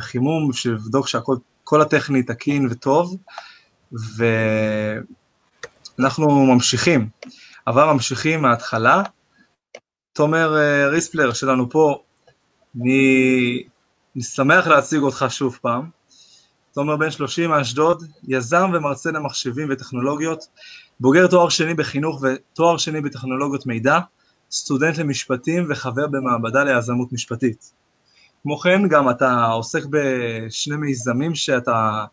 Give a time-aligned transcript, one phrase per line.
[0.00, 3.16] חימום, בשביל לבדוק שהכל הטכני תקין וטוב,
[5.98, 7.08] ואנחנו ממשיכים,
[7.66, 9.02] אבל ממשיכים מההתחלה.
[10.12, 12.02] תומר אה, ריספלר שלנו פה,
[12.80, 13.62] אני,
[14.16, 15.90] אני שמח להציג אותך שוב פעם.
[16.74, 20.44] תומר בן 30 מאשדוד, יזם ומרצה למחשבים וטכנולוגיות,
[21.00, 23.98] בוגר תואר שני בחינוך ותואר שני בטכנולוגיות מידע,
[24.50, 27.72] סטודנט למשפטים וחבר במעבדה ליזמות משפטית.
[28.44, 32.04] כמו כן, גם אתה עוסק בשני מיזמים שאתה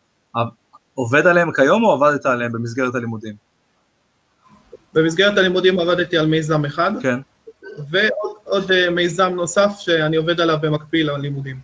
[0.93, 3.35] עובד עליהם כיום או עבדת עליהם במסגרת הלימודים?
[4.93, 7.19] במסגרת הלימודים עבדתי על מיזם אחד, כן.
[7.89, 11.59] ועוד אה, מיזם נוסף שאני עובד עליו במקביל ללימודים.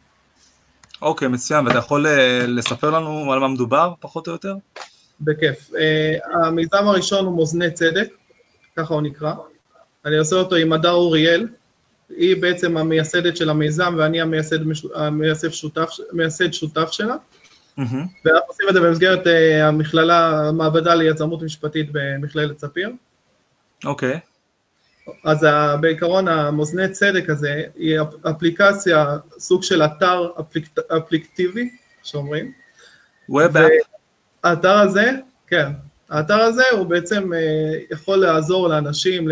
[1.01, 4.55] אוקיי, מצוין, ואתה יכול אה, לספר לנו על מה מדובר, פחות או יותר?
[5.21, 5.71] בכיף.
[5.77, 8.09] אה, המיזם הראשון הוא מאזני צדק,
[8.75, 9.33] ככה הוא נקרא.
[10.05, 11.47] אני עושה אותו עם הדר אוריאל,
[12.09, 14.59] היא בעצם המייסדת של המיזם ואני המייסד,
[14.95, 17.15] המייסד שותף, מייסד שותף שלה.
[17.15, 17.81] Mm-hmm.
[18.25, 19.27] ואנחנו עושים את זה במסגרת
[19.61, 22.91] המכללה, המעבדה ליזמות משפטית במכללת ספיר.
[23.85, 24.13] אוקיי.
[24.13, 24.37] Okay.
[25.23, 25.47] אז
[25.81, 27.99] בעיקרון המאזני צדק הזה היא
[28.31, 31.69] אפליקציה, סוג של אתר אפליק, אפליקטיבי,
[32.03, 32.51] שאומרים.
[33.29, 33.57] ווב
[34.43, 35.11] האתר הזה,
[35.47, 35.71] כן,
[36.09, 37.39] האתר הזה הוא בעצם אה,
[37.91, 39.27] יכול לעזור לאנשים,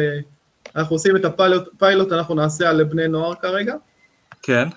[0.76, 3.76] אנחנו עושים את הפיילוט, אנחנו נעשה על בני נוער כרגע.
[4.42, 4.68] כן.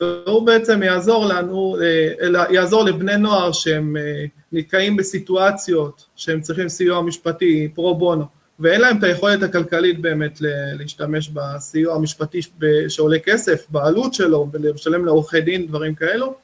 [0.00, 7.02] והוא בעצם יעזור לנו, אה, יעזור לבני נוער שהם אה, נתקעים בסיטואציות שהם צריכים סיוע
[7.02, 8.24] משפטי פרו בונו.
[8.60, 10.38] ואין להם את היכולת הכלכלית באמת
[10.78, 12.40] להשתמש בסיוע המשפטי
[12.88, 16.34] שעולה כסף, בעלות שלו, ולשלם לעורכי דין, דברים כאלו.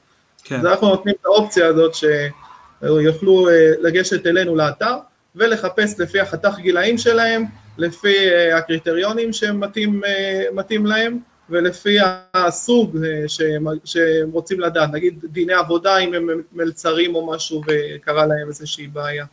[0.45, 0.59] כן.
[0.61, 4.97] אז אנחנו נותנים את האופציה הזאת שיוכלו אה, לגשת אלינו לאתר
[5.37, 7.45] ולחפש לפי החתך גילאים שלהם,
[7.79, 11.19] לפי אה, הקריטריונים שמתאים אה, להם
[11.51, 11.97] ולפי
[12.35, 18.49] הסוג שהם, שהם רוצים לדעת, נגיד דיני עבודה אם הם מלצרים או משהו וקרה להם
[18.49, 19.27] איזושהי בעיה.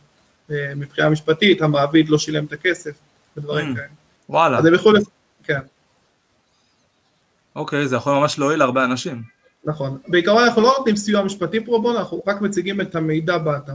[0.50, 2.92] אה, מבחינה משפטית, המעביד לא שילם את הכסף,
[3.36, 3.86] ודברים mm, כאלה.
[4.28, 4.58] וואלה.
[4.58, 5.02] אז הם יכולים,
[5.44, 5.60] כן.
[7.56, 9.22] אוקיי, זה יכול ממש להועיל להרבה אנשים.
[9.64, 9.98] נכון.
[10.08, 13.72] בעיקרון אנחנו לא נותנים סיוע משפטי פרו בונו, אנחנו רק מציגים את המידע באתר.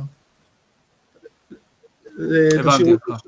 [2.60, 3.28] הבנתי אותך.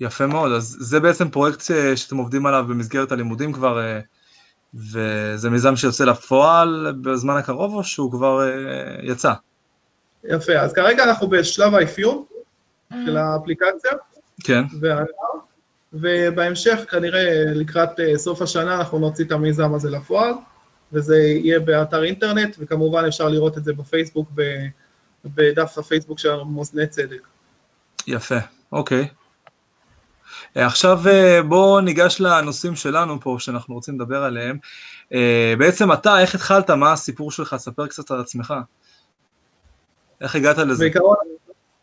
[0.00, 1.62] יפה מאוד, אז זה בעצם פרויקט
[1.94, 4.00] שאתם עובדים עליו במסגרת הלימודים כבר, אה,
[4.74, 9.32] וזה מיזם שיוצא לפועל בזמן הקרוב או שהוא כבר אה, יצא?
[10.24, 12.24] יפה, אז כרגע אנחנו בשלב האפיון
[13.06, 13.90] של האפליקציה.
[14.44, 14.64] כן.
[15.92, 20.34] ובהמשך, כנראה לקראת אה, סוף השנה, אנחנו נוציא את המיזם הזה לפועל,
[20.92, 24.28] וזה יהיה באתר אינטרנט, וכמובן אפשר לראות את זה בפייסבוק,
[25.24, 27.26] בדף הפייסבוק שלנו, מאזני צדק.
[28.06, 28.38] יפה,
[28.72, 29.08] אוקיי.
[30.56, 34.58] אה, עכשיו אה, בואו ניגש לנושאים שלנו פה, שאנחנו רוצים לדבר עליהם.
[35.58, 36.70] בעצם אתה, איך התחלת?
[36.70, 37.56] מה הסיפור שלך?
[37.58, 38.54] ספר קצת על עצמך.
[40.20, 40.84] איך הגעת לזה?
[40.84, 41.16] בעיקרון,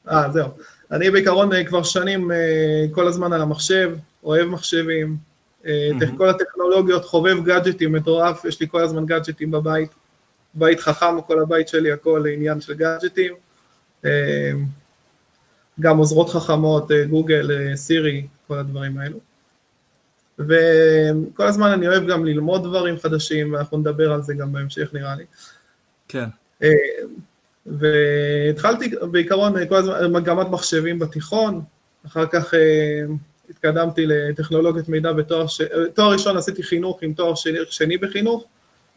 [0.10, 0.48] אה, זהו.
[0.92, 5.18] אני בעיקרון אה, כבר שנים אה, כל הזמן על המחשב, אוהב מחשבים,
[5.64, 6.18] mm-hmm.
[6.18, 9.90] כל הטכנולוגיות, חובב גאדג'טים מטורף, יש לי כל הזמן גאדג'טים בבית,
[10.54, 13.34] בית חכם, כל הבית שלי, הכל עניין של גאדג'טים.
[15.80, 19.20] גם עוזרות חכמות, גוגל, סירי, כל הדברים האלו.
[20.40, 25.16] וכל הזמן אני אוהב גם ללמוד דברים חדשים, ואנחנו נדבר על זה גם בהמשך נראה
[25.16, 25.24] לי.
[26.08, 26.26] כן.
[27.66, 31.62] והתחלתי בעיקרון כל הזמן מגמת מחשבים בתיכון,
[32.08, 33.04] אחר כך אה,
[33.50, 35.62] התקדמתי לטכנולוגיית מידע בתואר, ש...
[35.94, 38.46] תואר ראשון עשיתי חינוך עם תואר שני, שני בחינוך,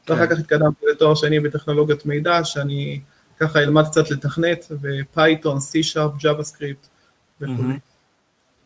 [0.06, 0.12] כן.
[0.12, 3.00] ואחר כך התקדמתי לתואר שני בטכנולוגיית מידע, שאני
[3.40, 6.86] ככה אלמד קצת לתכנת, ו Python, C-Sharp, JavaScript
[7.40, 7.62] וכו'.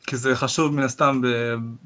[0.06, 1.22] כי זה חשוב מן הסתם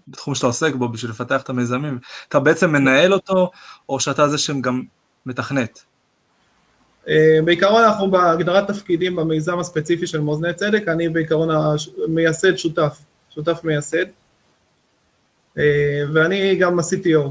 [0.09, 1.99] בתחום שאתה עוסק בו בשביל לפתח את המיזמים.
[2.29, 3.51] אתה בעצם מנהל אותו,
[3.89, 4.83] או שאתה זה שגם
[5.27, 5.83] מתכנת?
[7.09, 11.49] אה, בעיקרון אנחנו בהגדרת תפקידים במיזם הספציפי של מאזני צדק, אני בעיקרון
[12.09, 12.99] המייסד שותף,
[13.31, 14.07] שותף מייסד,
[15.59, 17.29] אה, ואני גם ה-CTO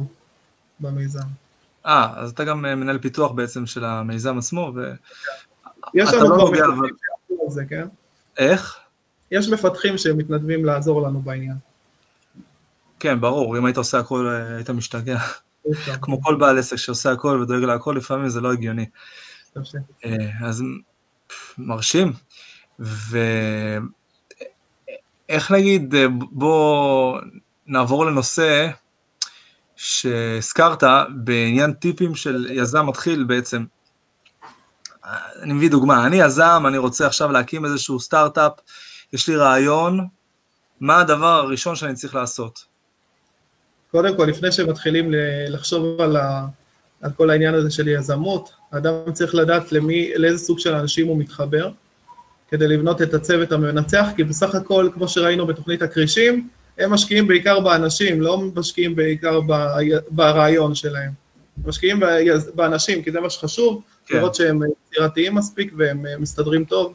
[0.80, 1.43] במיזם.
[1.86, 4.94] אה, אז אתה גם אה, מנהל פיתוח בעצם של המיזם עצמו, ו...
[5.94, 7.88] יש לנו לא כבר מפתחים שיעשו על זה, כן?
[8.38, 8.78] איך?
[9.32, 11.56] יש מפתחים שמתנדבים לעזור לנו בעניין.
[13.00, 15.18] כן, ברור, אם היית עושה הכל, היית משתגע.
[16.02, 18.86] כמו כל בעל עסק שעושה הכל ודואג להכל, לפעמים זה לא הגיוני.
[20.06, 20.16] אה,
[20.46, 20.64] אז
[21.58, 22.14] מרשים.
[22.80, 23.82] ואיך
[25.52, 25.96] נגיד,
[26.32, 27.20] בוא
[27.68, 28.70] נעבור לנושא
[29.76, 33.64] שהזכרת בעניין טיפים של יזם מתחיל בעצם.
[35.42, 38.52] אני מביא דוגמה, אני יזם, אני רוצה עכשיו להקים איזשהו סטארט-אפ,
[39.14, 40.08] יש לי רעיון,
[40.80, 42.66] מה הדבר הראשון שאני צריך לעשות?
[43.92, 45.12] קודם כל, לפני שמתחילים
[45.50, 46.18] לחשוב על
[47.04, 48.54] על כל העניין הזה של יזמות.
[48.72, 51.72] האדם צריך לדעת למי, לאיזה סוג של אנשים הוא מתחבר,
[52.50, 57.60] כדי לבנות את הצוות המנצח, כי בסך הכל, כמו שראינו בתוכנית הכרישים, הם משקיעים בעיקר
[57.60, 59.40] באנשים, לא משקיעים בעיקר
[60.10, 61.12] ברעיון שלהם.
[61.66, 62.00] משקיעים
[62.56, 64.18] באנשים, כי זה מה שחשוב, כן.
[64.18, 64.60] לראות שהם
[64.92, 66.94] יצירתיים מספיק והם מסתדרים טוב.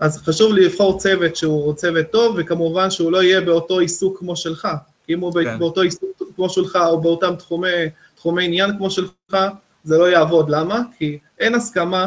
[0.00, 4.36] אז חשוב לי לבחור צוות שהוא צוות טוב, וכמובן שהוא לא יהיה באותו עיסוק כמו
[4.36, 4.68] שלך.
[5.08, 5.58] אם הוא כן.
[5.58, 7.68] באותו עיסוק כמו שלך, או באותם תחומי,
[8.14, 9.36] תחומי עניין כמו שלך,
[9.84, 10.50] זה לא יעבוד.
[10.50, 10.80] למה?
[10.98, 12.06] כי אין הסכמה,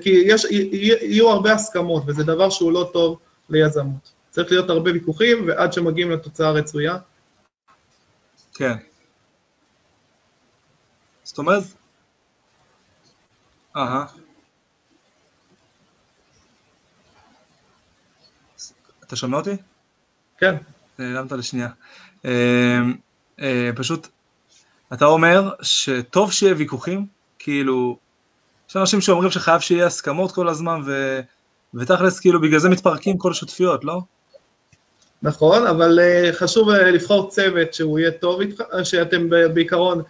[0.00, 3.18] כי יש, יהיו הרבה הסכמות, וזה דבר שהוא לא טוב
[3.50, 4.12] ליזמות.
[4.32, 6.98] צריך להיות הרבה ויכוחים, ועד שמגיעים לתוצאה הרצויה.
[8.54, 8.74] כן.
[11.22, 11.62] זאת אומרת,
[13.76, 14.06] אהה.
[19.02, 19.56] אתה שומע אותי?
[20.38, 20.56] כן.
[20.98, 21.68] נעלמת לשנייה.
[22.24, 22.78] אה,
[23.40, 24.08] אה, פשוט,
[24.92, 27.06] אתה אומר שטוב שיהיה ויכוחים,
[27.38, 27.98] כאילו,
[28.68, 31.20] יש אנשים שאומרים שחייב שיהיה הסכמות כל הזמן, ו...
[31.74, 34.00] ותכלס, כאילו, בגלל זה מתפרקים כל השותפיות, לא?
[35.22, 40.02] נכון, אבל uh, חשוב uh, לבחור צוות שהוא יהיה טוב איתך, שאתם בעיקרון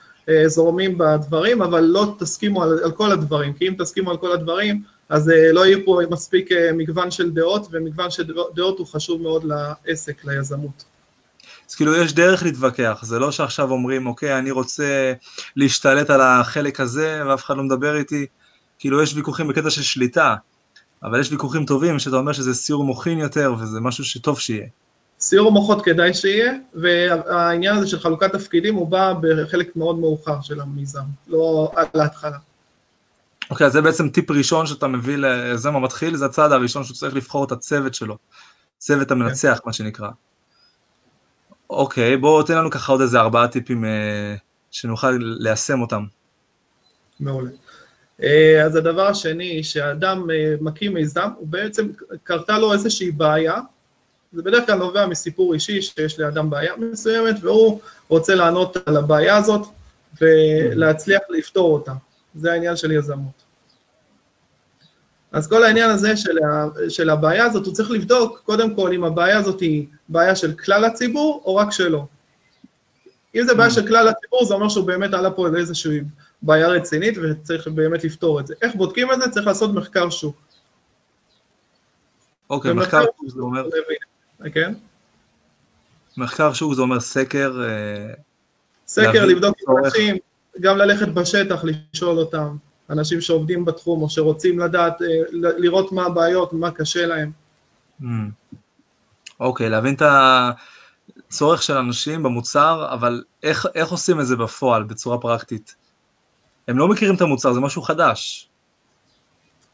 [0.47, 4.83] זורמים בדברים, אבל לא תסכימו על, על כל הדברים, כי אם תסכימו על כל הדברים,
[5.09, 10.25] אז לא יהיה פה מספיק מגוון של דעות, ומגוון של דעות הוא חשוב מאוד לעסק,
[10.25, 10.85] ליזמות.
[11.71, 15.13] אז כאילו יש דרך להתווכח, זה לא שעכשיו אומרים, אוקיי, אני רוצה
[15.57, 18.27] להשתלט על החלק הזה, ואף אחד לא מדבר איתי,
[18.79, 20.35] כאילו יש ויכוחים בקטע של שליטה,
[21.03, 24.67] אבל יש ויכוחים טובים שאתה אומר שזה סיור מוחין יותר, וזה משהו שטוב שיהיה.
[25.23, 30.61] סיור מוחות כדאי שיהיה, והעניין הזה של חלוקת תפקידים הוא בא בחלק מאוד מאוחר של
[30.61, 32.39] המיזם, לא על ההתחלה.
[33.51, 36.97] אוקיי, okay, אז זה בעצם טיפ ראשון שאתה מביא ליזם המתחיל, זה הצעד הראשון שהוא
[36.97, 38.17] צריך לבחור את הצוות שלו,
[38.79, 39.67] צוות המנצח, okay.
[39.67, 40.09] מה שנקרא.
[41.71, 44.35] אוקיי, okay, בואו תן לנו ככה עוד איזה ארבעה טיפים אה,
[44.71, 46.05] שנוכל ליישם אותם.
[47.21, 47.51] מעולה.
[48.23, 51.89] אה, אז הדבר השני, שאדם אה, מקים מיזם, הוא בעצם,
[52.23, 53.55] קרתה לו איזושהי בעיה,
[54.33, 59.37] זה בדרך כלל נובע מסיפור אישי שיש לאדם בעיה מסוימת, והוא רוצה לענות על הבעיה
[59.37, 59.67] הזאת
[60.21, 61.93] ולהצליח לפתור אותה.
[62.35, 63.43] זה העניין של יזמות.
[65.33, 69.05] אז כל העניין הזה של, ה, של הבעיה הזאת, הוא צריך לבדוק קודם כל אם
[69.05, 72.07] הבעיה הזאת היא בעיה של כלל הציבור או רק שלו.
[73.35, 76.01] אם זה בעיה של כלל הציבור, זה אומר שהוא באמת עלה פה לאיזושהי
[76.43, 78.55] בעיה רצינית וצריך באמת לפתור את זה.
[78.63, 79.31] איך בודקים את זה?
[79.31, 80.37] צריך לעשות מחקר שוק.
[82.51, 83.63] אוקיי, מחקר שוק זה אומר...
[84.51, 84.75] כן?
[86.17, 87.63] מחקר שוק זה אומר סקר...
[87.65, 88.15] אה,
[88.87, 90.17] סקר, לבדוק אנשים,
[90.61, 92.57] גם ללכת בשטח, לשאול אותם,
[92.91, 97.31] אנשים שעובדים בתחום או שרוצים לדעת, אה, לראות מה הבעיות, מה קשה להם.
[98.01, 98.05] Hmm.
[99.41, 100.03] אוקיי, להבין את
[101.29, 105.75] הצורך של אנשים במוצר, אבל איך, איך עושים את זה בפועל, בצורה פרקטית?
[106.69, 108.49] הם לא מכירים את המוצר, זה משהו חדש.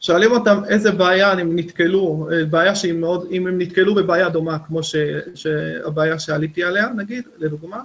[0.01, 4.59] שואלים אותם איזה בעיה הם נתקלו, אה, בעיה שהיא מאוד, אם הם נתקלו בבעיה דומה
[4.59, 4.97] כמו ש,
[5.35, 7.81] שהבעיה שעליתי עליה, נגיד, לדוגמה,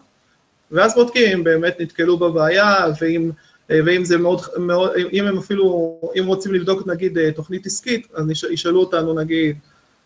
[0.72, 3.32] ואז בודקים אם באמת נתקלו בבעיה, ואם,
[3.72, 8.08] אה, ואם זה מאוד, מאוד, אם הם אפילו, אם רוצים לבדוק נגיד אה, תוכנית עסקית,
[8.16, 9.58] אז ישאלו אותנו נגיד,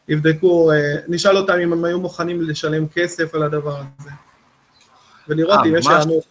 [0.10, 0.71] יבדקו,
[1.07, 4.10] נשאל אותם אם הם היו מוכנים לשלם כסף על הדבר הזה,
[5.27, 6.24] ולראות אם יש הענות.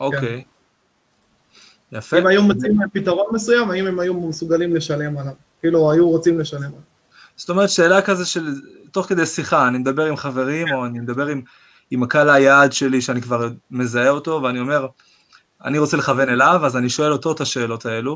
[0.00, 0.44] אוקיי.
[1.92, 2.18] יפה.
[2.18, 6.40] אם היו מציעים להם פתרון מסוים, האם הם היו מסוגלים לשלם עליו, כאילו היו רוצים
[6.40, 6.78] לשלם עליו.
[7.36, 8.54] זאת אומרת, שאלה כזה של,
[8.90, 11.42] תוך כדי שיחה, אני מדבר עם חברים, או אני מדבר עם,
[11.90, 14.86] עם הקהל היעד שלי, שאני כבר מזהה אותו, ואני אומר,
[15.64, 18.14] אני רוצה לכוון אליו, אז אני שואל אותו את השאלות האלו,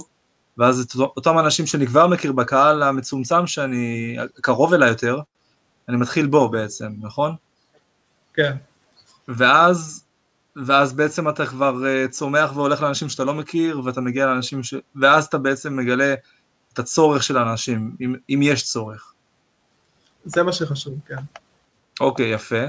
[0.59, 5.21] ואז את אותם אנשים שאני כבר מכיר בקהל המצומצם, שאני קרוב אליי יותר,
[5.89, 7.35] אני מתחיל בו בעצם, נכון?
[8.35, 8.53] כן.
[9.29, 10.06] ואז
[10.65, 14.75] ואז בעצם אתה כבר uh, צומח והולך לאנשים שאתה לא מכיר, ואתה מגיע לאנשים ש...
[14.97, 16.15] ואז אתה בעצם מגלה
[16.73, 19.13] את הצורך של האנשים, אם, אם יש צורך.
[20.25, 21.17] זה מה שחשוב, כן.
[22.01, 22.65] אוקיי, יפה.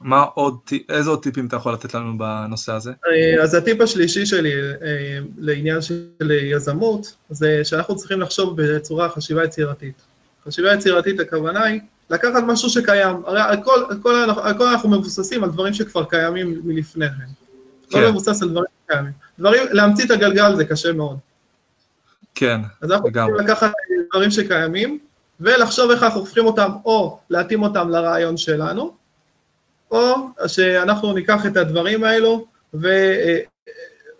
[0.00, 0.58] מה עוד,
[0.88, 2.92] איזה עוד טיפים אתה יכול לתת לנו בנושא הזה?
[3.06, 9.44] אה, אז הטיפ השלישי שלי אה, לעניין של יזמות, זה שאנחנו צריכים לחשוב בצורה חשיבה
[9.44, 9.94] יצירתית.
[10.44, 15.74] חשיבה יצירתית הכוונה היא לקחת משהו שקיים, הרי הכל, הכל, הכל אנחנו מבוססים על דברים
[15.74, 17.14] שכבר קיימים מלפני כן.
[17.90, 18.00] כן.
[18.00, 19.12] לא מבוסס על דברים שקיימים.
[19.38, 21.18] דברים, להמציא את הגלגל זה קשה מאוד.
[22.34, 23.72] כן, אז אנחנו צריכים לקחת
[24.10, 24.98] דברים שקיימים,
[25.40, 28.94] ולחשוב איך אנחנו הופכים אותם, או להתאים אותם לרעיון שלנו,
[29.90, 30.14] או
[30.46, 32.46] שאנחנו ניקח את הדברים האלו,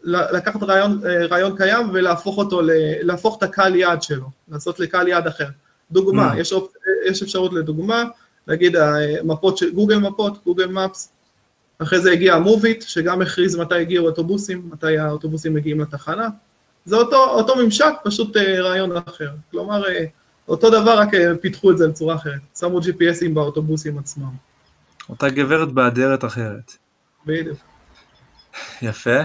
[0.05, 2.61] ולקחת רעיון, רעיון קיים ולהפוך אותו,
[3.03, 5.47] להפוך את הקהל יעד שלו, לעשות לקהל יעד אחר.
[5.93, 6.39] דוגמה, mm.
[6.39, 6.73] יש, אופ...
[7.07, 8.05] יש אפשרות לדוגמה,
[8.49, 11.13] נגיד המפות של גוגל מפות, גוגל מפס,
[11.83, 16.29] אחרי זה הגיע המוביט, שגם הכריז מתי הגיעו אוטובוסים, מתי האוטובוסים מגיעים לתחנה.
[16.85, 19.31] זה אותו, אותו ממשק, פשוט אה, רעיון אחר.
[19.51, 20.05] כלומר, אה,
[20.49, 22.41] אותו דבר, רק אה, פיתחו את זה בצורה אחרת.
[22.59, 24.31] שמו GPSים באוטובוסים עצמם.
[25.09, 26.73] אותה גברת באדרת אחרת.
[27.27, 27.59] בדיוק.
[28.83, 29.21] יפה.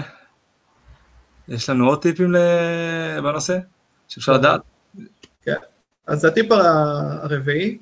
[1.48, 2.34] יש לנו עוד טיפים
[3.22, 3.58] בנושא
[4.08, 4.32] שאפשר.
[4.32, 4.60] לדעת?
[5.42, 5.54] כן.
[6.06, 7.78] אז הטיפ הרביעי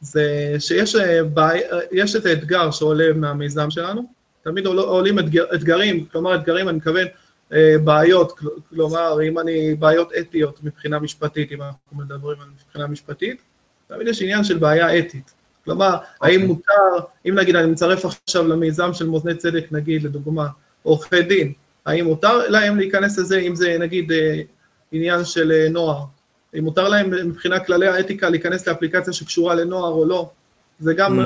[0.00, 0.96] זה שיש
[1.32, 1.60] בעי...
[1.92, 4.02] יש את האתגר שעולה מהמיזם שלנו,
[4.42, 7.06] תמיד עול- עולים אתגר, אתגרים, כלומר אתגרים, אני מתכוון
[7.52, 12.86] אה, בעיות, כל- כלומר אם אני, בעיות אתיות מבחינה משפטית, אם אנחנו מדברים על מבחינה
[12.86, 13.42] משפטית,
[13.88, 15.32] תמיד יש עניין של בעיה אתית.
[15.64, 16.32] כלומר, אוקיי.
[16.36, 16.72] האם מותר,
[17.28, 20.46] אם נגיד אני מצרף עכשיו למיזם של מאזני צדק, נגיד לדוגמה,
[20.82, 21.52] עורכי דין,
[21.86, 24.40] האם מותר להם להיכנס לזה, אם זה נגיד אה,
[24.92, 26.04] עניין של אה, נוער,
[26.58, 30.30] אם מותר להם מבחינת כללי האתיקה להיכנס לאפליקציה שקשורה לנוער או לא,
[30.80, 31.24] זה גם Mm.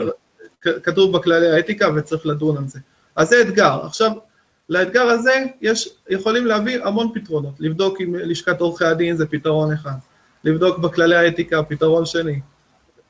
[0.82, 2.78] כתוב בכללי האתיקה וצריך לדון על זה.
[3.16, 3.80] אז זה אתגר.
[3.86, 4.12] עכשיו,
[4.68, 7.54] לאתגר הזה יש, יכולים להביא המון פתרונות.
[7.60, 9.96] לבדוק עם לשכת עורכי הדין זה פתרון אחד,
[10.44, 12.40] לבדוק בכללי האתיקה פתרון שני.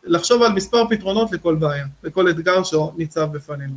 [0.05, 3.75] לחשוב על מספר פתרונות לכל בעיה, לכל אתגר שניצב בפנינו.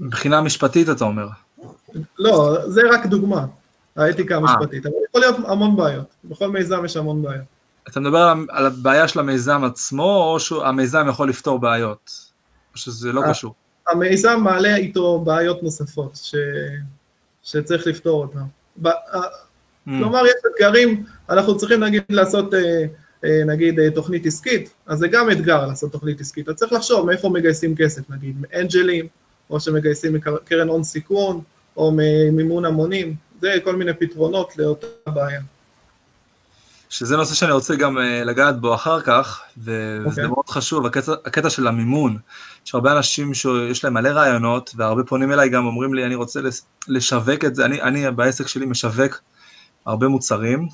[0.00, 1.28] מבחינה משפטית אתה אומר.
[2.18, 3.46] לא, זה רק דוגמה,
[3.98, 7.44] האתיקה המשפטית, אבל יכול להיות המון בעיות, בכל מיזם יש המון בעיות.
[7.88, 12.10] אתה מדבר על- הבעיה של המיזם עצמו, או שהמיזם יכול לפתור בעיות?
[12.72, 13.54] או שזה לא אה, קשור?
[13.88, 16.34] המיזם מעלה איתו בעיות נוספות ש...
[17.42, 18.42] שצריך לפתור אותן.
[18.82, 18.88] ב...
[18.88, 19.90] Mm.
[19.98, 22.84] כלומר, יש אתגרים, אנחנו צריכים נגיד לעשות, אה,
[23.24, 26.48] אה, נגיד, אה, תוכנית עסקית, אז זה גם אתגר לעשות תוכנית עסקית.
[26.48, 29.06] אז צריך לחשוב מאיפה מגייסים כסף, נגיד, מאנג'לים,
[29.50, 31.40] או שמגייסים מקרן הון סיכון,
[31.76, 35.40] או ממימון המונים, זה כל מיני פתרונות לאותה בעיה.
[36.90, 40.26] שזה נושא שאני רוצה גם אה, לגעת בו אחר כך, וזה אוקיי.
[40.26, 42.18] מאוד חשוב, הקטע, הקטע של המימון.
[42.66, 46.40] יש הרבה אנשים שיש להם מלא רעיונות, והרבה פונים אליי גם אומרים לי, אני רוצה
[46.88, 49.20] לשווק את זה, אני, אני בעסק שלי משווק
[49.86, 50.68] הרבה מוצרים,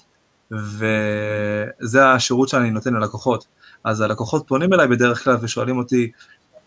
[0.50, 3.46] וזה השירות שאני נותן ללקוחות.
[3.84, 6.10] אז הלקוחות פונים אליי בדרך כלל ושואלים אותי,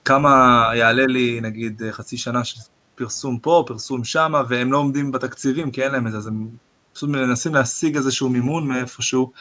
[0.05, 2.59] כמה יעלה לי נגיד חצי שנה של
[2.97, 6.47] פרסום פה, פרסום שמה, והם לא עומדים בתקציבים כי אין להם את זה, אז הם
[6.93, 9.31] פשוט מנסים להשיג איזשהו מימון מאיפשהו,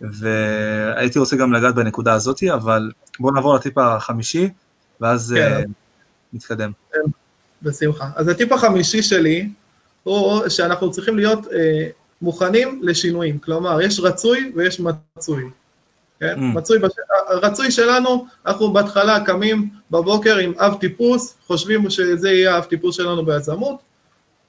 [0.00, 4.48] והייתי רוצה גם לגעת בנקודה הזאת, אבל בואו נעבור לטיפ החמישי,
[5.00, 5.52] ואז כן.
[5.52, 5.62] אה,
[6.32, 6.70] נתקדם.
[7.62, 8.10] בשמחה.
[8.16, 9.48] אז הטיפ החמישי שלי
[10.02, 11.88] הוא שאנחנו צריכים להיות אה,
[12.22, 13.38] מוכנים לשינויים.
[13.38, 15.44] כלומר, יש רצוי ויש מצוי.
[16.20, 16.34] כן?
[16.38, 16.40] Mm.
[16.40, 16.90] מצוי, בש...
[17.28, 23.24] הרצוי שלנו, אנחנו בהתחלה קמים בבוקר עם אב טיפוס, חושבים שזה יהיה האב טיפוס שלנו
[23.24, 23.76] ביזמות.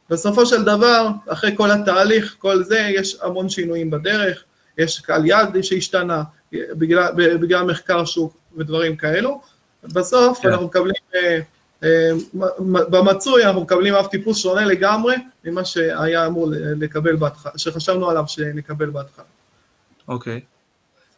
[0.10, 4.44] בסופו של דבר, אחרי כל התהליך, כל זה, יש המון שינויים בדרך,
[4.78, 9.42] יש קהל יעד שהשתנה, בגלל, בגלל מחקר שוק ודברים כאלו.
[9.84, 10.50] בסוף כן.
[10.50, 11.40] אנחנו מקבלים, אה,
[11.84, 12.12] אה,
[12.68, 18.90] במצוי אנחנו מקבלים אב טיפוס שונה לגמרי ממה שהיה אמור לקבל בהתחלה, שחשבנו עליו שנקבל
[18.90, 19.26] בהתחלה.
[20.08, 20.42] אוקיי,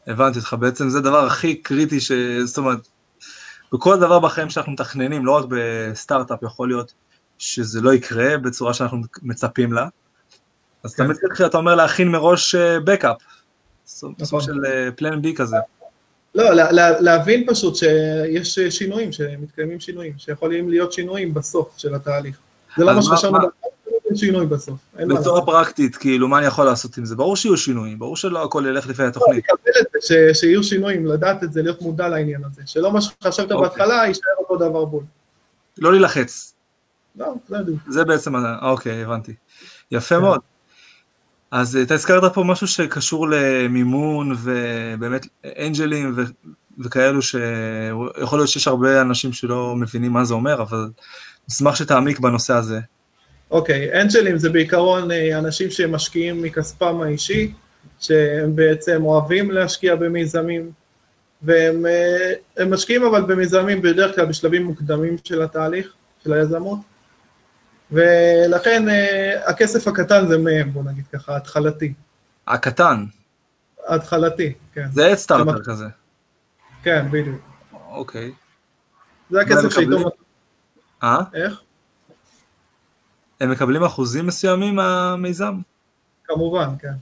[0.09, 2.11] הבנתי אותך, בעצם זה הדבר הכי קריטי, ש...
[2.45, 2.87] זאת אומרת,
[3.73, 6.93] בכל דבר בחיים שאנחנו מתכננים, לא רק בסטארט-אפ, יכול להיות
[7.37, 9.87] שזה לא יקרה בצורה שאנחנו מצפים לה,
[10.83, 11.03] אז כן.
[11.03, 13.17] תמיד צריך, אתה אומר, להכין מראש בקאפ,
[13.87, 14.41] סוג נכון.
[14.41, 14.53] של
[14.95, 15.57] פלן בי כזה.
[16.35, 22.37] לא, לה, לה, להבין פשוט שיש שינויים, שמתקיימים שינויים, שיכולים להיות שינויים בסוף של התהליך.
[22.77, 23.47] זה לא מה שחשבנו,
[24.15, 24.79] שינוי בסוף.
[24.95, 25.45] בצורה.
[25.45, 27.15] פרקטית, כאילו, מה אני יכול לעשות עם זה?
[27.15, 29.43] ברור שיהיו שינויים, ברור שלא הכל ילך לפי התוכנית.
[29.43, 32.61] לקבל את זה, שיהיו שינויים, לדעת את זה, להיות מודע לעניין הזה.
[32.65, 33.69] שלא מה שחשבת אוקיי.
[33.69, 35.03] בהתחלה, יישאר אותו דבר בול.
[35.77, 36.53] לא להילחץ,
[37.15, 37.79] לא, זה בדיוק.
[37.87, 39.33] זה בעצם, אוקיי, הבנתי.
[39.91, 40.19] יפה.
[40.19, 40.39] מאוד.
[41.51, 45.25] אז אתה הזכרת פה משהו שקשור למימון ובאמת
[45.59, 46.49] אנג'לים ו-
[46.79, 50.89] וכאלו שיכול להיות שיש הרבה אנשים שלא מבינים מה זה אומר, אבל
[51.49, 52.79] נשמח שתעמיק בנושא הזה.
[53.51, 57.53] אוקיי, אנג'לים זה בעיקרון אה, אנשים שמשקיעים מכספם האישי,
[57.99, 60.71] שהם בעצם אוהבים להשקיע במיזמים,
[61.41, 66.79] והם אה, משקיעים אבל במיזמים בדרך כלל בשלבים מוקדמים של התהליך, של היזמות,
[67.91, 71.93] ולכן אה, הכסף הקטן זה מהם, בוא נגיד ככה, התחלתי.
[72.47, 73.05] הקטן,
[73.87, 74.87] התחלתי, כן.
[74.93, 75.85] זה עד סטארטר שמח- כזה.
[76.83, 77.41] כן, בדיוק.
[77.87, 78.31] אוקיי.
[79.29, 80.09] זה הכסף שאיתו...
[81.03, 81.21] אה?
[81.33, 81.61] איך?
[83.39, 85.53] הם מקבלים אחוזים מסוימים מהמיזם?
[86.23, 86.93] כמובן, כן.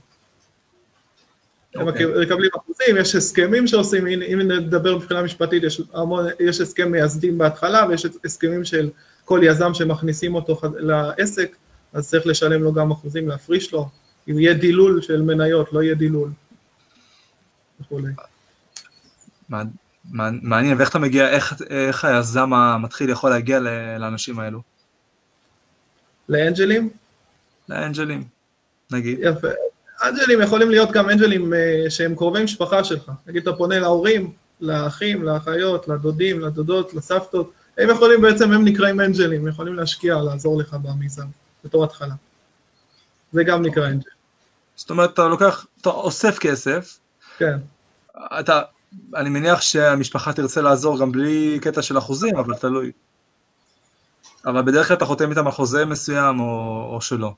[1.74, 2.06] הם אוקיי.
[2.06, 7.86] מקבלים אחוזים, יש הסכמים שעושים, אם נדבר מבחינה משפטית, יש, המון, יש הסכם מייסדים בהתחלה,
[7.88, 8.90] ויש הסכמים של
[9.24, 11.56] כל יזם שמכניסים אותו לעסק,
[11.92, 13.88] אז צריך לשלם לו גם אחוזים, להפריש לו,
[14.30, 16.30] אם יהיה דילול של מניות, לא יהיה דילול.
[17.80, 18.12] וכולי.
[20.42, 23.60] מעניין, ואיך אתה מגיע, איך, איך היזם המתחיל יכול להגיע
[23.98, 24.62] לאנשים האלו?
[26.28, 26.90] לאנג'לים?
[27.68, 28.24] לאנג'לים,
[28.92, 29.18] נגיד.
[29.22, 29.48] יפה.
[30.04, 33.12] אנג'לים יכולים להיות גם אנג'לים אה, שהם קרובי משפחה שלך.
[33.26, 39.40] נגיד אתה פונה להורים, לאחים, לאחיות, לדודים, לדודות, לסבתות, הם יכולים בעצם, הם נקראים אנג'לים,
[39.40, 41.26] הם יכולים להשקיע, לעזור לך במיזם,
[41.64, 42.14] בתור התחלה.
[43.32, 44.10] זה גם נקרא אנג'ל.
[44.76, 46.98] זאת אומרת, אתה לוקח, אתה אוסף כסף,
[47.38, 47.58] כן.
[48.16, 48.62] אתה,
[49.16, 52.92] אני מניח שהמשפחה תרצה לעזור גם בלי קטע של אחוזים, אבל תלוי.
[54.46, 57.32] אבל בדרך כלל אתה חותם איתם על חוזה מסוים או, או שלא.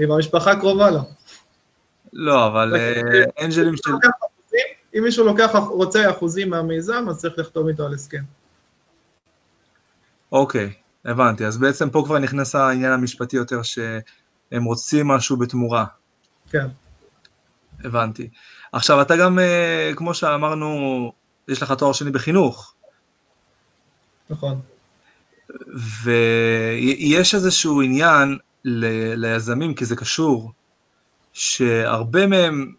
[0.00, 1.00] אם המשפחה קרובה לו.
[2.12, 3.92] לא, אבל אה, אנג'לים של...
[4.98, 8.22] אם מישהו לוקח, רוצה אחוזים מהמיזם, אז צריך לחתום איתו על הסכם.
[10.32, 10.72] אוקיי,
[11.04, 11.46] הבנתי.
[11.46, 15.84] אז בעצם פה כבר נכנס העניין המשפטי יותר, שהם רוצים משהו בתמורה.
[16.50, 16.66] כן.
[17.84, 18.28] הבנתי.
[18.72, 21.12] עכשיו, אתה גם, אה, כמו שאמרנו,
[21.48, 22.74] יש לך תואר שני בחינוך.
[24.30, 24.60] נכון.
[26.02, 30.52] ויש איזשהו עניין ל- ליזמים, כי זה קשור,
[31.32, 32.72] שהרבה מהם,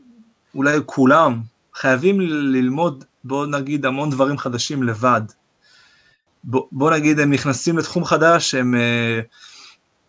[0.55, 1.41] אולי כולם,
[1.75, 5.21] חייבים ללמוד, בוא נגיד, המון דברים חדשים לבד.
[6.43, 9.19] בוא, בוא נגיד, הם נכנסים לתחום חדש, הם, אה,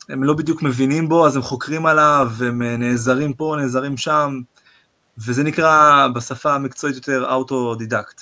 [0.09, 4.41] הם לא בדיוק מבינים בו, אז הם חוקרים עליו, הם אה, נעזרים פה, נעזרים שם,
[5.19, 8.21] וזה נקרא בשפה המקצועית יותר אוטודידקט.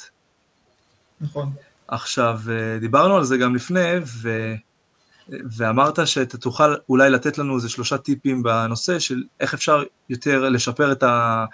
[1.21, 1.53] נכון.
[1.91, 4.55] עכשיו, אה, דיברנו על זה גם לפני, ו...
[5.57, 10.93] ואמרת שאתה תוכל אולי לתת לנו איזה שלושה טיפים בנושא של איך אפשר יותר לשפר
[10.93, 11.45] את ה...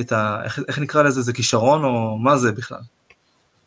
[0.00, 2.80] את ה איך, איך נקרא לזה, זה כישרון או מה זה בכלל?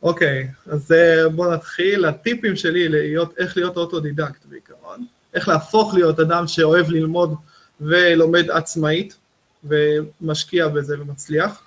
[0.03, 2.05] אוקיי, okay, אז אה, בוא נתחיל.
[2.05, 7.35] הטיפים שלי להיות, איך להיות אוטודידקט בעיקרון, איך להפוך להיות אדם שאוהב ללמוד
[7.81, 9.15] ולומד עצמאית
[9.63, 11.61] ומשקיע בזה ומצליח.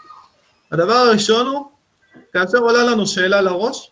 [0.72, 1.70] הדבר הראשון הוא,
[2.32, 3.90] כאשר עולה לנו שאלה לראש,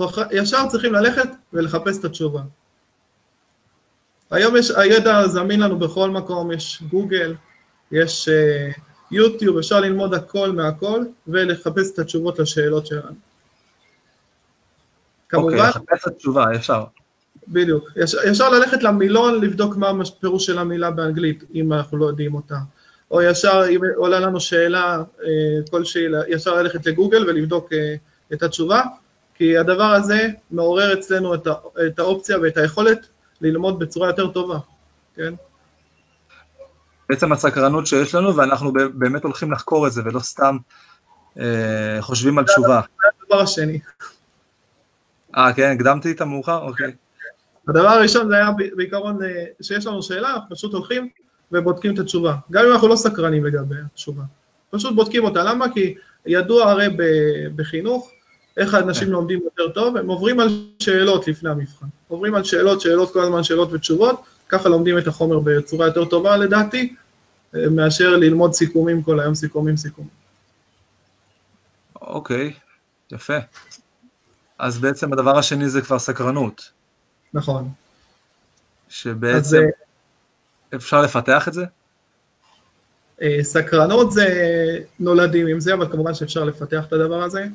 [0.00, 2.42] אנחנו ישר צריכים ללכת ולחפש את התשובה.
[4.30, 7.34] היום יש, הידע זמין לנו בכל מקום, יש גוגל,
[7.92, 13.02] יש uh, יוטיוב, אפשר ללמוד הכל מהכל ולחפש את התשובות לשאלות שלנו.
[13.02, 13.16] אוקיי,
[15.28, 15.54] כמובן...
[15.54, 16.84] אוקיי, לחפש את התשובה, ישר.
[17.48, 17.88] בדיוק.
[17.96, 22.58] ישר, ישר ללכת למילון, לבדוק מה הפירוש של המילה באנגלית, אם אנחנו לא יודעים אותה.
[23.10, 25.24] או ישר, אם עולה לנו שאלה uh,
[25.70, 27.76] כלשהי, ישר ללכת לגוגל ולבדוק uh,
[28.32, 28.82] את התשובה,
[29.42, 31.52] כי הדבר הזה מעורר אצלנו את, ה,
[31.86, 33.06] את האופציה ואת היכולת
[33.40, 34.58] ללמוד בצורה יותר טובה,
[35.14, 35.34] כן?
[37.08, 40.56] בעצם הסקרנות שיש לנו, ואנחנו באמת הולכים לחקור את זה, ולא סתם
[41.38, 42.80] אה, חושבים על תשובה.
[43.02, 43.80] זה הדבר השני.
[45.36, 46.58] אה, כן, הקדמתי את המאוחר?
[46.58, 46.92] אוקיי.
[47.68, 51.08] הדבר הראשון זה היה בעיקרון אה, שיש לנו שאלה, אנחנו פשוט הולכים
[51.52, 52.34] ובודקים את התשובה.
[52.50, 54.22] גם אם אנחנו לא סקרנים לגבי התשובה.
[54.70, 55.42] פשוט בודקים אותה.
[55.42, 55.72] למה?
[55.72, 55.94] כי
[56.26, 56.88] ידוע הרי
[57.56, 58.10] בחינוך,
[58.56, 59.12] איך האנשים כן.
[59.12, 61.86] לומדים יותר טוב, הם עוברים על שאלות לפני המבחן.
[62.08, 66.36] עוברים על שאלות, שאלות כל הזמן, שאלות ותשובות, ככה לומדים את החומר בצורה יותר טובה
[66.36, 66.94] לדעתי,
[67.54, 70.10] מאשר ללמוד סיכומים כל היום, סיכומים, סיכומים.
[72.00, 72.52] אוקיי,
[73.12, 73.38] יפה.
[74.58, 76.70] אז בעצם הדבר השני זה כבר סקרנות.
[77.34, 77.68] נכון.
[78.88, 81.64] שבעצם אז, אה, אפשר לפתח את זה?
[83.22, 84.26] אה, סקרנות זה
[85.00, 87.46] נולדים עם זה, אבל כמובן שאפשר לפתח את הדבר הזה.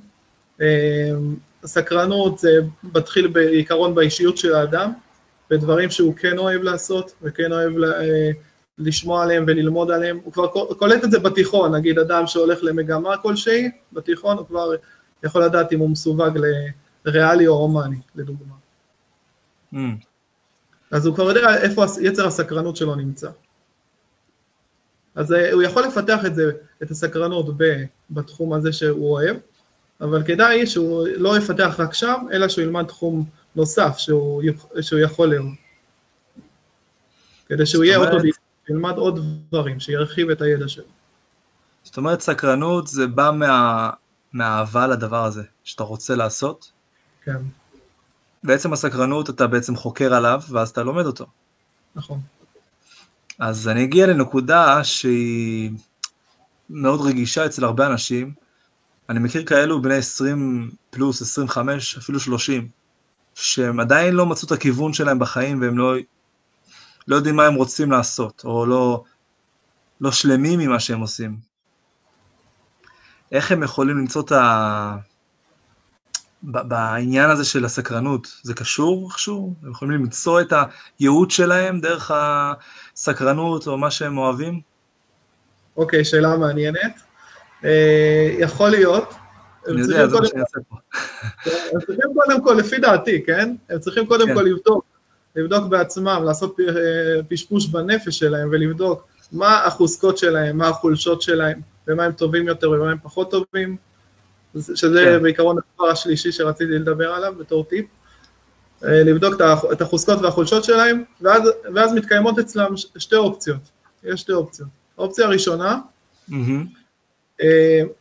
[0.62, 2.50] אמ, סקרנות זה
[2.84, 4.92] מתחיל בעיקרון באישיות של האדם,
[5.50, 8.30] בדברים שהוא כן אוהב לעשות וכן אוהב אה,
[8.78, 10.48] לשמוע עליהם וללמוד עליהם, הוא כבר
[10.80, 14.72] קולט את זה בתיכון, נגיד אדם שהולך למגמה כלשהי, בתיכון הוא כבר
[15.24, 16.38] יכול לדעת אם הוא מסווג
[17.06, 18.54] לריאלי או הומני, לדוגמה.
[19.74, 19.78] Mm.
[20.92, 23.30] אז הוא כבר יודע איפה יצר הסקרנות שלו נמצא.
[25.16, 26.52] אז אה, הוא יכול לפתח את זה,
[26.84, 27.46] את הסקרנות
[28.10, 29.38] בתחום הזה שהוא אוהב,
[30.02, 34.44] אבל כדאי שהוא לא יפתח רק שם, אלא שהוא ילמד תחום נוסף שהוא,
[34.82, 35.54] שהוא יכול לראות.
[37.46, 39.20] כדי שהוא יהיה אוטודיסט, ילמד עוד
[39.52, 40.84] דברים, שירחיב את הידע שלו.
[41.84, 43.90] זאת אומרת, סקרנות זה בא מה,
[44.34, 46.72] מהאהבה לדבר הזה, שאתה רוצה לעשות?
[47.24, 47.38] כן.
[48.44, 51.26] בעצם הסקרנות, אתה בעצם חוקר עליו, ואז אתה לומד אותו.
[51.96, 52.20] נכון.
[53.40, 55.72] אז אני אגיע לנקודה שהיא
[56.70, 58.34] מאוד רגישה אצל הרבה אנשים,
[59.10, 62.68] אני מכיר כאלו בני 20 פלוס, 25, אפילו 30,
[63.36, 65.94] שהם עדיין לא מצאו את הכיוון שלהם בחיים והם לא,
[67.08, 69.04] לא יודעים מה הם רוצים לעשות, או לא,
[70.02, 71.38] לא שלמים ממה שהם עושים.
[73.32, 74.98] איך הם יכולים למצוא את ה...
[76.44, 79.54] בעניין הזה של הסקרנות, זה קשור איכשהו?
[79.64, 80.54] הם יכולים למצוא את
[81.00, 84.62] הייעוד שלהם דרך הסקרנות או מה שהם אוהבים?
[85.78, 87.07] אוקיי, okay, שאלה מעניינת.
[87.64, 89.14] אה, יכול להיות,
[89.68, 90.76] אני יודע, זה מה שאני אעשה פה.
[91.74, 93.56] הם צריכים קודם כל, לפי דעתי, כן?
[93.70, 94.36] הם צריכים קודם כן.
[94.36, 94.86] כל לבדוק,
[95.36, 102.04] לבדוק בעצמם, לעשות אה, פשפוש בנפש שלהם ולבדוק מה החוזקות שלהם, מה החולשות שלהם, ומה
[102.04, 103.78] הם טובים יותר ומה הם פחות טובים,
[104.76, 105.24] שזה כן.
[105.24, 107.86] בעיקרון הדבר השלישי שרציתי לדבר עליו בתור טיפ.
[108.84, 109.42] אה, לבדוק
[109.72, 111.42] את החוזקות והחולשות שלהם, ואז,
[111.76, 113.62] ואז מתקיימות אצלם שתי אופציות.
[114.04, 114.70] יש שתי אופציות.
[114.98, 115.80] האופציה הראשונה,
[116.30, 116.34] mm-hmm.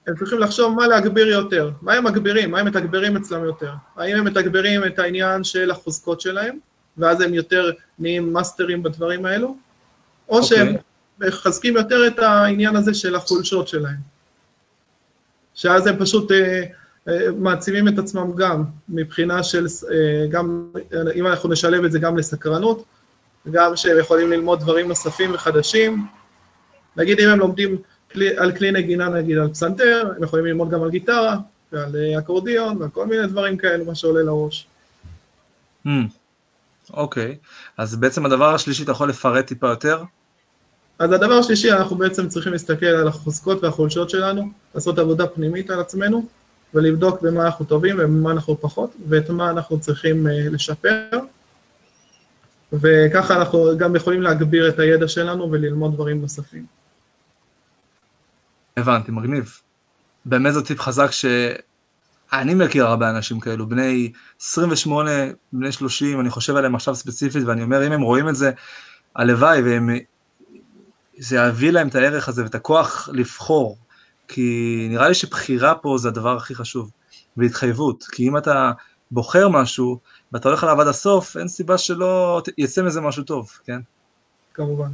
[0.07, 3.71] הם צריכים לחשוב מה להגביר יותר, מה הם מגבירים, מה הם מתגברים אצלם יותר.
[3.97, 6.59] האם הם מתגברים את העניין של החוזקות שלהם,
[6.99, 9.57] ואז הם יותר נהיים מאסטרים בדברים האלו,
[10.29, 10.43] או okay.
[10.43, 10.57] אוקיי.
[10.59, 10.77] שהם
[11.21, 14.17] מחזקים יותר את העניין הזה של החולשות שלהם.
[15.55, 16.63] שאז הם פשוט אה,
[17.09, 20.71] אה, מעצימים את עצמם גם מבחינה של, אה, גם,
[21.15, 22.85] אם אנחנו נשלב את זה גם לסקרנות,
[23.51, 26.07] גם שהם יכולים ללמוד דברים נוספים וחדשים.
[26.97, 27.77] נגיד אם הם לומדים
[28.37, 31.37] על כלי נגינה, נגיד על פסנתר, הם יכולים ללמוד גם על גיטרה,
[31.73, 34.67] ועל אקורדיון, ועל כל מיני דברים כאלו, מה שעולה לראש.
[35.87, 35.89] Hmm.
[36.93, 37.47] אוקיי, okay.
[37.79, 40.03] אז בעצם הדבר השלישי, אתה יכול לפרט טיפה יותר?
[40.99, 45.81] אז הדבר השלישי, אנחנו בעצם צריכים להסתכל על החוזקות והחולשות שלנו, לעשות עבודה פנימית על
[45.81, 46.27] עצמנו,
[46.75, 51.19] ולבדוק במה אנחנו טובים ובמה אנחנו פחות, ואת מה אנחנו צריכים אה, לשפר,
[52.73, 56.67] וככה אנחנו גם יכולים להגביר את הידע שלנו וללמוד דברים נוספים.
[58.77, 59.61] הבנתי, מגניב.
[60.25, 65.11] באמת זה טיפ חזק שאני מכיר הרבה אנשים כאלו, בני 28,
[65.53, 68.51] בני 30, אני חושב עליהם עכשיו ספציפית, ואני אומר, אם הם רואים את זה,
[69.17, 69.63] הלוואי,
[71.19, 73.79] וזה יביא להם את הערך הזה ואת הכוח לבחור,
[74.29, 76.91] כי נראה לי שבחירה פה זה הדבר הכי חשוב,
[77.37, 78.73] והתחייבות, כי אם אתה
[79.11, 79.99] בוחר משהו,
[80.33, 83.81] ואתה הולך עליו עד הסוף, אין סיבה שלא יצא מזה משהו טוב, כן?
[84.55, 84.89] כמובן.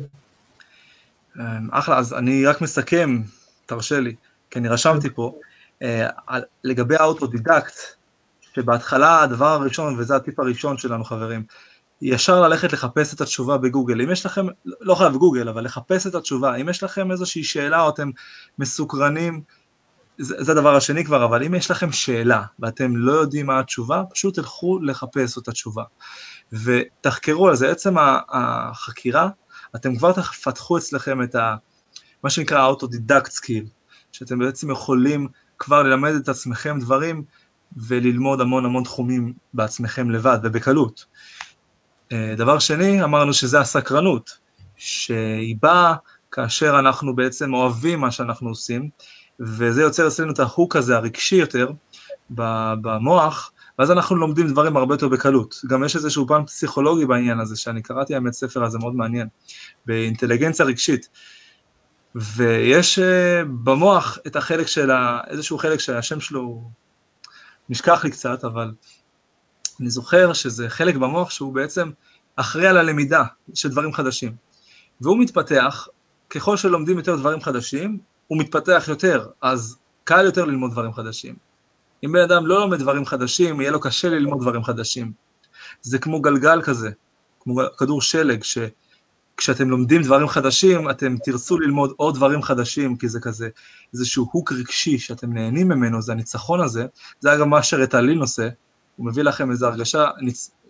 [1.38, 3.22] אמ, אחלה, אז אני רק מסכם,
[3.72, 4.14] תרשה לי,
[4.50, 5.34] כי אני רשמתי פה,
[5.82, 6.08] אה,
[6.64, 7.74] לגבי האוטודידקט,
[8.54, 11.44] שבהתחלה הדבר הראשון, וזה הטיפ הראשון שלנו חברים,
[12.02, 14.00] ישר ללכת לחפש את התשובה בגוגל.
[14.00, 16.54] אם יש לכם, לא חייב גוגל, אבל לחפש את התשובה.
[16.56, 18.10] אם יש לכם איזושהי שאלה או אתם
[18.58, 19.42] מסוקרנים,
[20.18, 24.02] זה, זה הדבר השני כבר, אבל אם יש לכם שאלה ואתם לא יודעים מה התשובה,
[24.10, 25.84] פשוט תלכו לחפש את התשובה.
[26.52, 27.70] ותחקרו על זה.
[27.70, 27.94] עצם
[28.28, 29.28] החקירה,
[29.76, 31.56] אתם כבר תפתחו אצלכם את ה...
[32.24, 33.64] מה שנקרא האוטודידקט skill,
[34.12, 37.24] שאתם בעצם יכולים כבר ללמד את עצמכם דברים
[37.76, 41.04] וללמוד המון המון תחומים בעצמכם לבד ובקלות.
[42.12, 44.38] אה, דבר שני, אמרנו שזה הסקרנות,
[44.76, 45.94] שהיא באה
[46.32, 48.88] כאשר אנחנו בעצם אוהבים מה שאנחנו עושים,
[49.40, 51.70] וזה יוצר אצלנו את ה hook הזה, הרגשי יותר,
[52.30, 55.54] במוח, ואז אנחנו לומדים דברים הרבה יותר בקלות.
[55.68, 59.28] גם יש איזשהו פן פסיכולוגי בעניין הזה, שאני קראתי האמת ספר הזה מאוד מעניין,
[59.86, 61.08] באינטליגנציה רגשית.
[62.14, 65.20] ויש אה, במוח את החלק של, ה...
[65.28, 66.70] איזשהו חלק שהשם שלו
[67.68, 68.72] נשכח לי קצת, אבל
[69.80, 71.90] אני זוכר שזה חלק במוח שהוא בעצם
[72.36, 74.36] אחראי על הלמידה של דברים חדשים.
[75.00, 75.88] והוא מתפתח,
[76.30, 81.34] ככל שלומדים יותר דברים חדשים, הוא מתפתח יותר, אז קל יותר ללמוד דברים חדשים.
[82.04, 85.12] אם בן אדם לא לומד דברים חדשים, יהיה לו קשה ללמוד דברים חדשים.
[85.82, 86.90] זה כמו גלגל כזה,
[87.40, 88.42] כמו כדור שלג,
[89.42, 93.48] שכשאתם לומדים דברים חדשים, אתם תרצו ללמוד עוד דברים חדשים, כי זה כזה
[93.92, 96.86] איזשהו הוק רגשי שאתם נהנים ממנו, זה הניצחון הזה.
[97.20, 98.48] זה אגב מה שרטלין עושה,
[98.96, 100.10] הוא מביא לכם איזו הרגשה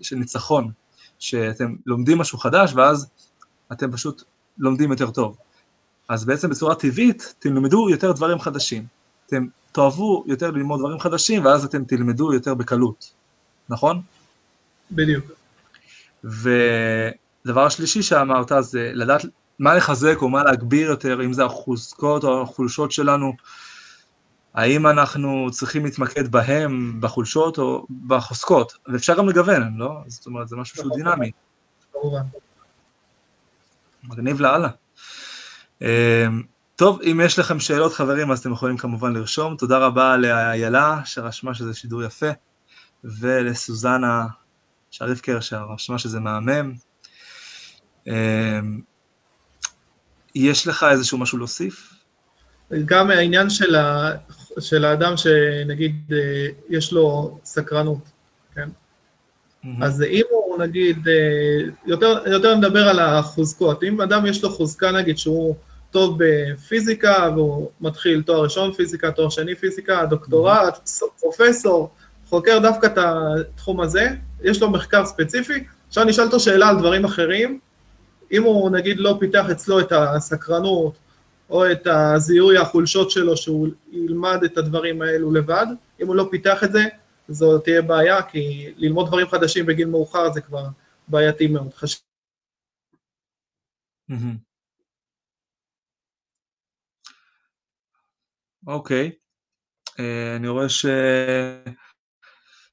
[0.01, 0.71] של ניצחון,
[1.19, 3.07] שאתם לומדים משהו חדש, ואז
[3.73, 4.23] אתם פשוט
[4.59, 5.37] לומדים יותר טוב.
[6.09, 8.87] אז בעצם בצורה טבעית תלמדו יותר דברים חדשים.
[9.27, 13.13] אתם תאהבו יותר ללמוד דברים חדשים, ואז אתם תלמדו יותר בקלות,
[13.69, 14.01] נכון?
[14.91, 15.25] בדיוק.
[17.45, 19.23] ודבר השלישי שאמרת זה לדעת
[19.59, 23.33] מה לחזק או מה להגביר יותר, אם זה החוזקות או החולשות שלנו,
[24.55, 29.91] האם אנחנו צריכים להתמקד בהם, בחולשות או בחוזקות, ואפשר גם לגוון, לא?
[30.07, 31.31] זאת אומרת, זה משהו שהוא דינמי.
[34.05, 34.69] מגניב לאללה.
[35.83, 35.87] אמ,
[36.77, 39.57] טוב, אם יש לכם שאלות חברים, אז אתם יכולים כמובן לרשום.
[39.57, 42.31] תודה רבה לאיילה, שרשמה שזה שידור יפה,
[43.05, 44.27] ולסוזנה
[44.91, 46.73] שריפקר, שרשמה שזה מהמם.
[48.07, 48.81] אמ,
[50.35, 51.93] יש לך איזשהו משהו להוסיף?
[52.85, 54.11] גם העניין של, ה,
[54.61, 57.99] של האדם שנגיד אה, יש לו סקרנות,
[58.55, 58.69] כן?
[59.65, 59.69] Mm-hmm.
[59.83, 64.91] אז אם הוא נגיד, אה, יותר, יותר נדבר על החוזקות, אם אדם יש לו חוזקה
[64.93, 65.55] נגיד שהוא
[65.91, 71.21] טוב בפיזיקה והוא מתחיל תואר ראשון פיזיקה, תואר שני פיזיקה, דוקטורט, mm-hmm.
[71.21, 71.95] פרופסור,
[72.29, 74.09] חוקר דווקא את התחום הזה,
[74.43, 77.59] יש לו מחקר ספציפי, עכשיו נשאל אותו שאלה על דברים אחרים,
[78.33, 80.95] אם הוא נגיד לא פיתח אצלו את הסקרנות,
[81.51, 85.67] או את הזיהוי החולשות שלו, שהוא ילמד את הדברים האלו לבד,
[86.01, 86.85] אם הוא לא פיתח את זה,
[87.29, 90.65] זו תהיה בעיה, כי ללמוד דברים חדשים בגיל מאוחר זה כבר
[91.09, 91.75] בעייתי מאוד.
[91.75, 92.01] חשוב.
[98.67, 99.11] אוקיי,
[100.01, 100.67] אה, אני רואה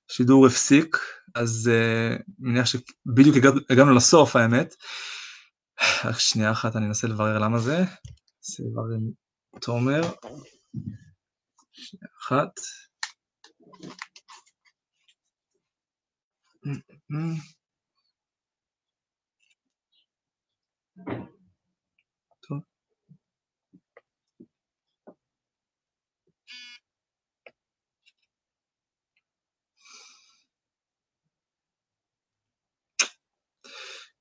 [0.10, 0.98] ששידור הפסיק,
[1.36, 3.36] אז אה, אני מניח שבדיוק
[3.70, 4.76] הגענו לסוף האמת.
[6.06, 7.78] רק שנייה אחת, אני אנסה לברר למה זה.
[7.78, 9.12] ננסה לברר עם
[9.62, 10.02] תומר.
[11.72, 12.50] שנייה אחת.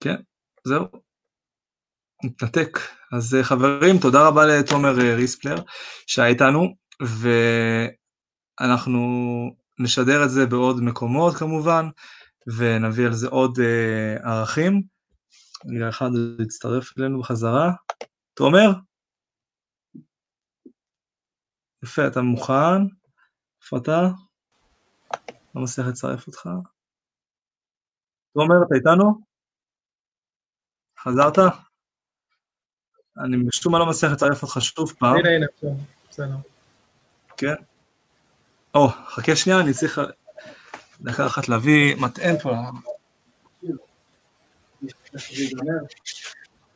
[0.01, 0.17] כן,
[0.65, 1.08] זהו,
[2.25, 2.79] מתנתק.
[3.13, 5.57] אז חברים, תודה רבה לתומר ריספלר
[6.07, 6.75] שהיה איתנו,
[8.61, 9.01] ואנחנו
[9.79, 11.89] נשדר את זה בעוד מקומות כמובן,
[12.57, 14.83] ונביא על זה עוד uh, ערכים.
[15.67, 17.73] רגע אחד להצטרף אלינו בחזרה.
[18.35, 18.69] תומר?
[21.85, 22.83] יפה, אתה מוכן?
[23.63, 24.01] איפה אתה?
[25.55, 26.49] לא מצליח לצרף אותך.
[28.35, 29.25] תומר, אתה איתנו?
[30.99, 31.68] חזרת?
[33.25, 35.17] אני משום מה לא מצליח לצרף אותך שוב פעם.
[35.17, 35.47] הנה, הנה,
[36.11, 36.37] בסדר.
[37.37, 37.55] כן?
[38.75, 40.01] או, חכה שנייה, אני צריך
[41.01, 42.55] דקה אחת להביא מטען פה.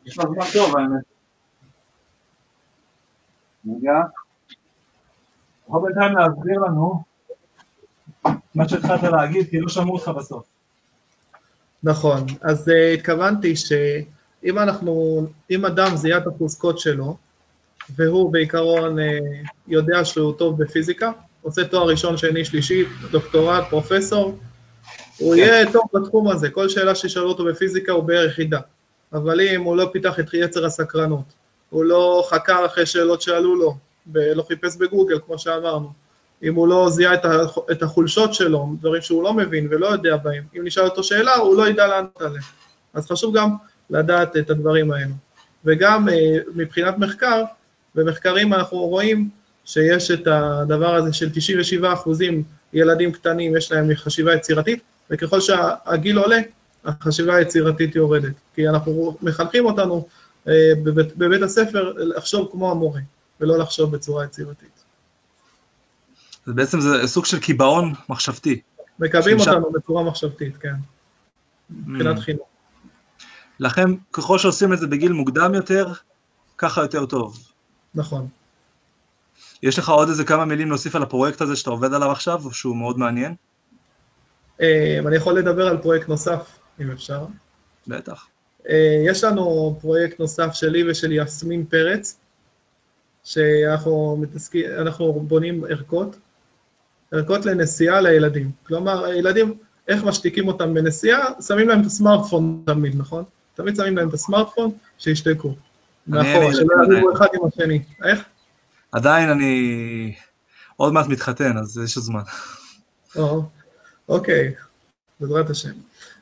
[0.06, 1.04] יש לך זמן טוב האמת.
[3.66, 3.92] רגע.
[5.68, 7.02] יכול בינתיים להסביר לנו
[8.54, 10.44] מה שהתחלת להגיד, כי לא שמעו אותך בסוף.
[11.82, 13.56] נכון, אז uh, התכוונתי
[14.42, 17.16] שאם אנחנו, אם אדם זיהה את החוזקות שלו,
[17.96, 19.02] והוא בעיקרון uh,
[19.68, 24.38] יודע שהוא טוב בפיזיקה, עושה תואר ראשון, שני, שלישי, דוקטורט, פרופסור,
[25.18, 28.60] הוא יהיה טוב בתחום הזה, כל שאלה שישאלו אותו בפיזיקה הוא בערך ידע.
[29.12, 31.24] אבל אם הוא לא פיתח את יצר הסקרנות,
[31.70, 33.76] הוא לא חקר אחרי שאלות שעלו לו,
[34.12, 35.92] ולא חיפש בגוגל, כמו שאמרנו,
[36.42, 37.14] אם הוא לא זיהה
[37.72, 41.56] את החולשות שלו, דברים שהוא לא מבין ולא יודע בהם, אם נשאל אותו שאלה, הוא
[41.56, 42.42] לא ידע לענות עליה.
[42.94, 43.54] אז חשוב גם
[43.92, 45.14] לדעת את הדברים האלו.
[45.64, 47.44] וגם אה, מבחינת מחקר,
[47.94, 49.28] במחקרים אנחנו רואים
[49.64, 56.18] שיש את הדבר הזה של 97 אחוזים ילדים קטנים, יש להם חשיבה יצירתית, וככל שהגיל
[56.18, 56.38] עולה,
[56.84, 58.32] החשיבה היצירתית יורדת.
[58.54, 60.08] כי אנחנו מחנכים אותנו
[60.48, 63.00] אה, בבית, בבית הספר לחשוב כמו המורה,
[63.40, 64.68] ולא לחשוב בצורה יצירתית.
[66.46, 68.60] אז בעצם זה סוג של קיבעון מחשבתי.
[68.98, 69.50] מקבעים שמשל...
[69.50, 70.74] אותנו בצורה מחשבתית, כן.
[71.70, 72.20] מבחינת mm.
[72.20, 72.51] חינוך.
[73.62, 75.92] לכן, ככל שעושים את זה בגיל מוקדם יותר,
[76.58, 77.38] ככה יותר טוב.
[77.94, 78.28] נכון.
[79.62, 82.76] יש לך עוד איזה כמה מילים להוסיף על הפרויקט הזה שאתה עובד עליו עכשיו, שהוא
[82.76, 83.34] מאוד מעניין?
[84.60, 87.26] אה, אני יכול לדבר על פרויקט נוסף, אם אפשר.
[87.86, 88.26] בטח.
[88.68, 92.16] אה, יש לנו פרויקט נוסף שלי ושל יסמין פרץ,
[93.24, 96.16] שאנחנו מתעסקים, אנחנו בונים ערכות,
[97.12, 98.50] ערכות לנסיעה לילדים.
[98.66, 99.54] כלומר, הילדים,
[99.88, 101.40] איך משתיקים אותם בנסיעה?
[101.40, 103.24] שמים להם את הסמארטפון תמיד, נכון?
[103.54, 105.54] תמיד שמים להם את הסמארטפון, שישתקו.
[106.06, 107.82] מאחורה, שלא יעבירו אחד עם השני.
[108.04, 108.24] איך?
[108.92, 110.14] עדיין אני
[110.76, 112.22] עוד מעט מתחתן, אז יש זמן.
[114.08, 114.54] אוקיי,
[115.20, 115.72] בעזרת השם.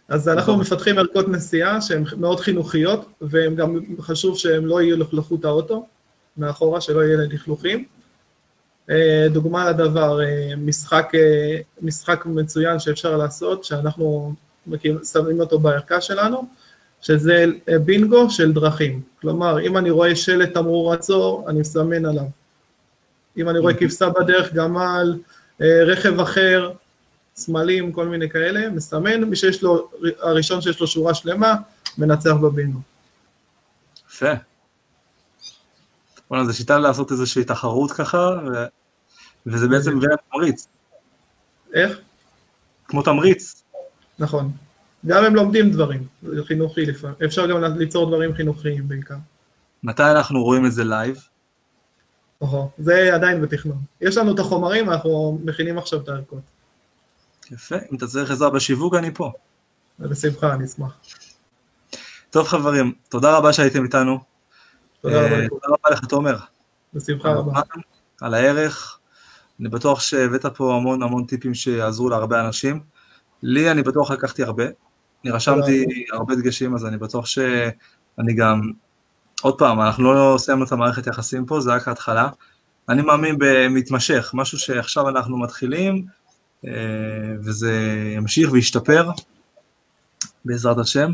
[0.09, 5.45] אז אנחנו מפתחים ערכות נסיעה שהן מאוד חינוכיות, והן גם חשוב שהן לא יהיו לכלכות
[5.45, 5.87] האוטו,
[6.37, 7.85] מאחורה, שלא יהיה לכלוכים.
[8.91, 14.35] אה, דוגמה לדבר, אה, משחק, אה, משחק מצוין שאפשר לעשות, שאנחנו
[15.13, 16.49] שמים אותו בערכה שלנו,
[17.01, 17.45] שזה
[17.85, 19.03] בינגו של דרכים.
[19.21, 22.25] כלומר, אם אני רואה שלט תמרור עצור, אני מסמן עליו.
[23.37, 25.19] אם אני רואה כבשה בדרך, גמל,
[25.61, 26.73] רכב אחר,
[27.37, 31.55] סמלים, כל מיני כאלה, מסמן, מי שיש לו, הראשון שיש לו שורה שלמה,
[31.99, 32.81] מנצח בבינגו.
[34.11, 34.33] יפה.
[36.31, 38.65] וואלה, זו שיטה לעשות איזושהי תחרות ככה, ו...
[39.47, 39.99] וזה בעצם
[40.31, 40.67] תמריץ.
[41.75, 41.99] איך?
[42.89, 43.63] כמו תמריץ.
[44.19, 44.53] נכון.
[45.07, 47.17] גם הם לומדים דברים, זה חינוכי לפעמים.
[47.25, 49.15] אפשר גם ליצור דברים חינוכיים בעיקר.
[49.83, 51.17] מתי אנחנו רואים את זה live?
[52.41, 53.79] אוהו, זה עדיין בתכנון.
[54.01, 56.43] יש לנו את החומרים, אנחנו מכינים עכשיו את הערכות.
[57.51, 59.33] יפה, אם אתה צריך עזרה בשיווק, אני פה.
[59.99, 60.99] בשמחה, אני אשמח.
[62.31, 64.19] טוב חברים, תודה רבה שהייתם איתנו.
[65.01, 65.37] תודה רבה.
[65.37, 66.37] אה, תודה רבה לך, תומר.
[66.95, 67.61] בשמחה רבה.
[68.21, 68.99] על הערך.
[69.61, 72.81] אני בטוח שהבאת פה המון המון טיפים שיעזרו להרבה אנשים.
[73.43, 74.65] לי אני בטוח לקחתי הרבה.
[75.25, 78.71] אני רשמתי הרבה דגשים, אז אני בטוח שאני גם...
[79.43, 82.29] עוד פעם, אנחנו לא סיימנו את המערכת יחסים פה, זה רק ההתחלה.
[82.89, 86.07] אני מאמין במתמשך, משהו שעכשיו אנחנו מתחילים,
[86.67, 86.73] אה,
[87.45, 87.73] וזה
[88.17, 89.11] ימשיך וישתפר,
[90.45, 91.13] בעזרת השם.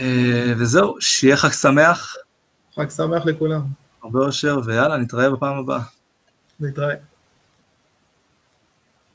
[0.00, 2.16] אה, וזהו, שיהיה חג שמח.
[2.76, 3.60] חג שמח לכולם.
[4.02, 5.80] הרבה אושר, ויאללה, נתראה בפעם הבאה.
[6.60, 6.94] נתראה.